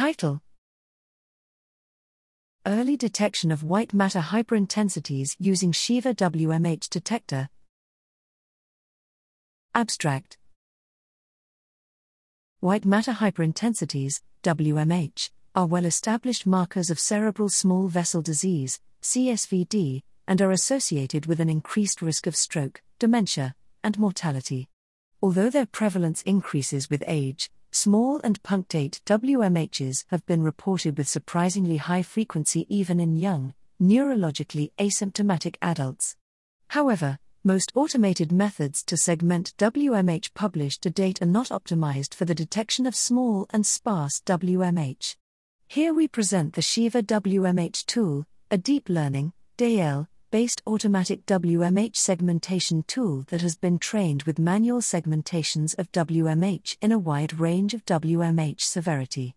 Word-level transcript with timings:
Title 0.00 0.40
Early 2.64 2.96
detection 2.96 3.52
of 3.52 3.62
white 3.62 3.92
matter 3.92 4.20
hyperintensities 4.20 5.36
using 5.38 5.72
Shiva 5.72 6.14
WMH 6.14 6.88
detector. 6.88 7.50
Abstract 9.74 10.38
White 12.60 12.86
matter 12.86 13.12
hyperintensities, 13.12 14.22
WMH, 14.42 15.28
are 15.54 15.66
well 15.66 15.84
established 15.84 16.46
markers 16.46 16.88
of 16.88 16.98
cerebral 16.98 17.50
small 17.50 17.88
vessel 17.88 18.22
disease, 18.22 18.80
CSVD, 19.02 20.00
and 20.26 20.40
are 20.40 20.50
associated 20.50 21.26
with 21.26 21.40
an 21.40 21.50
increased 21.50 22.00
risk 22.00 22.26
of 22.26 22.34
stroke, 22.34 22.80
dementia, 22.98 23.54
and 23.84 23.98
mortality. 23.98 24.66
Although 25.20 25.50
their 25.50 25.66
prevalence 25.66 26.22
increases 26.22 26.88
with 26.88 27.04
age, 27.06 27.50
small 27.70 28.20
and 28.24 28.42
punctate 28.42 29.00
WMHs 29.06 30.04
have 30.08 30.24
been 30.26 30.42
reported 30.42 30.98
with 30.98 31.08
surprisingly 31.08 31.76
high 31.76 32.02
frequency 32.02 32.66
even 32.68 33.00
in 33.00 33.16
young, 33.16 33.54
neurologically 33.80 34.72
asymptomatic 34.78 35.56
adults. 35.62 36.16
However, 36.68 37.18
most 37.42 37.72
automated 37.74 38.30
methods 38.30 38.82
to 38.84 38.96
segment 38.96 39.54
WMH 39.56 40.34
published 40.34 40.82
to 40.82 40.90
date 40.90 41.22
are 41.22 41.26
not 41.26 41.48
optimized 41.48 42.14
for 42.14 42.26
the 42.26 42.34
detection 42.34 42.86
of 42.86 42.94
small 42.94 43.46
and 43.50 43.64
sparse 43.64 44.20
WMH. 44.26 45.16
Here 45.66 45.94
we 45.94 46.06
present 46.06 46.54
the 46.54 46.62
Shiva 46.62 47.02
WMH 47.02 47.86
tool, 47.86 48.26
a 48.50 48.58
deep 48.58 48.88
learning, 48.88 49.32
DL, 49.56 50.06
based 50.30 50.62
automatic 50.66 51.26
WMH 51.26 51.96
segmentation 51.96 52.82
tool 52.84 53.24
that 53.28 53.42
has 53.42 53.56
been 53.56 53.78
trained 53.78 54.22
with 54.24 54.38
manual 54.38 54.80
segmentations 54.80 55.78
of 55.78 55.90
WMH 55.92 56.76
in 56.80 56.92
a 56.92 56.98
wide 56.98 57.38
range 57.38 57.74
of 57.74 57.84
WMH 57.84 58.60
severity 58.60 59.34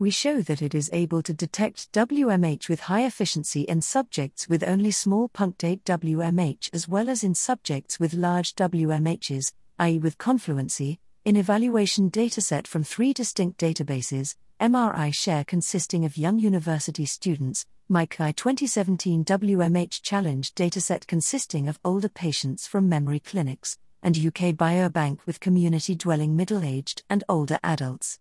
we 0.00 0.10
show 0.10 0.40
that 0.40 0.62
it 0.62 0.74
is 0.74 0.88
able 0.94 1.20
to 1.20 1.34
detect 1.34 1.92
WMH 1.92 2.70
with 2.70 2.80
high 2.80 3.04
efficiency 3.04 3.60
in 3.64 3.82
subjects 3.82 4.48
with 4.48 4.64
only 4.66 4.90
small 4.90 5.28
punctate 5.28 5.82
WMH 5.82 6.70
as 6.72 6.88
well 6.88 7.10
as 7.10 7.22
in 7.22 7.34
subjects 7.34 8.00
with 8.00 8.14
large 8.14 8.54
WMHs, 8.54 9.52
i.e., 9.78 9.98
with 9.98 10.16
confluency, 10.16 10.98
in 11.26 11.36
evaluation 11.36 12.10
dataset 12.10 12.66
from 12.66 12.82
three 12.82 13.12
distinct 13.12 13.60
databases 13.60 14.36
MRI 14.60 15.14
share 15.14 15.42
consisting 15.42 16.04
of 16.04 16.18
young 16.18 16.38
university 16.38 17.06
students, 17.06 17.64
MICCAI 17.90 18.36
2017 18.36 19.24
WMH 19.24 20.02
Challenge 20.02 20.54
dataset 20.54 21.06
consisting 21.06 21.66
of 21.66 21.80
older 21.82 22.10
patients 22.10 22.66
from 22.66 22.86
memory 22.86 23.20
clinics, 23.20 23.78
and 24.02 24.18
UK 24.18 24.54
Biobank 24.54 25.20
with 25.24 25.40
community 25.40 25.94
dwelling 25.94 26.36
middle 26.36 26.62
aged 26.62 27.04
and 27.08 27.24
older 27.26 27.58
adults. 27.64 28.18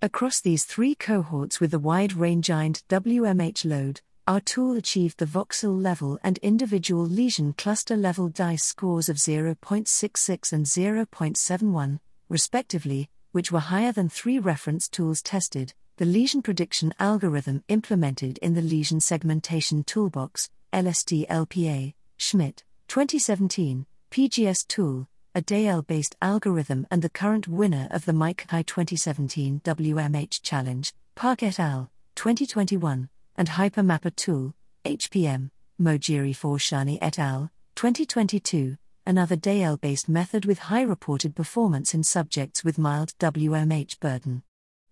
Across 0.00 0.42
these 0.42 0.64
three 0.64 0.94
cohorts 0.94 1.58
with 1.58 1.72
the 1.72 1.80
wide 1.80 2.12
range-ind 2.12 2.84
WMH 2.88 3.64
load, 3.64 4.00
our 4.28 4.40
tool 4.40 4.76
achieved 4.76 5.18
the 5.18 5.26
voxel 5.26 5.82
level 5.82 6.20
and 6.22 6.38
individual 6.38 7.04
lesion 7.04 7.52
cluster 7.52 7.96
level 7.96 8.28
DICE 8.28 8.62
scores 8.62 9.08
of 9.08 9.16
0.66 9.16 10.52
and 10.52 10.66
0.71, 10.66 11.98
respectively, 12.28 13.10
which 13.32 13.52
were 13.52 13.60
higher 13.60 13.92
than 13.92 14.08
three 14.08 14.38
reference 14.38 14.88
tools 14.88 15.22
tested. 15.22 15.74
The 15.96 16.04
lesion 16.04 16.42
prediction 16.42 16.94
algorithm 16.98 17.62
implemented 17.68 18.38
in 18.38 18.54
the 18.54 18.62
Lesion 18.62 19.00
Segmentation 19.00 19.84
Toolbox, 19.84 20.48
LST 20.72 21.26
LPA, 21.28 21.94
Schmidt, 22.16 22.64
2017, 22.88 23.86
PGS 24.10 24.66
tool, 24.66 25.08
a 25.34 25.42
DL 25.42 25.86
based 25.86 26.16
algorithm 26.20 26.86
and 26.90 27.02
the 27.02 27.08
current 27.08 27.46
winner 27.46 27.86
of 27.90 28.04
the 28.04 28.12
MICCAI 28.12 28.66
2017 28.66 29.60
WMH 29.64 30.42
Challenge, 30.42 30.92
Park 31.14 31.42
et 31.42 31.60
al., 31.60 31.90
2021, 32.16 33.08
and 33.36 33.48
Hypermapper 33.48 34.16
Tool, 34.16 34.54
HPM, 34.84 35.50
Mojiri 35.80 36.34
Forooshani 36.34 36.98
et 37.00 37.18
al., 37.18 37.50
2022, 37.76 38.76
another 39.06 39.36
DL 39.36 39.80
based 39.80 40.08
method 40.08 40.44
with 40.44 40.58
high 40.58 40.82
reported 40.82 41.34
performance 41.34 41.94
in 41.94 42.02
subjects 42.02 42.64
with 42.64 42.78
mild 42.78 43.12
WMH 43.18 44.00
burden. 44.00 44.42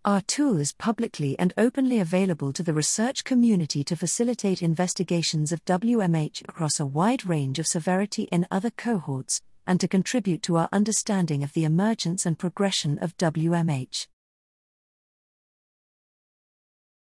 Our 0.04 0.20
tool 0.22 0.58
is 0.58 0.72
publicly 0.72 1.38
and 1.38 1.52
openly 1.58 2.00
available 2.00 2.52
to 2.52 2.62
the 2.62 2.72
research 2.72 3.24
community 3.24 3.84
to 3.84 3.96
facilitate 3.96 4.62
investigations 4.62 5.52
of 5.52 5.64
WMH 5.64 6.48
across 6.48 6.80
a 6.80 6.86
wide 6.86 7.26
range 7.26 7.58
of 7.58 7.66
severity 7.66 8.24
in 8.32 8.46
other 8.50 8.70
cohorts, 8.70 9.42
and 9.66 9.80
to 9.80 9.88
contribute 9.88 10.42
to 10.42 10.56
our 10.56 10.68
understanding 10.72 11.42
of 11.42 11.52
the 11.52 11.64
emergence 11.64 12.24
and 12.24 12.38
progression 12.38 12.98
of 12.98 13.16
WMH. 13.18 14.06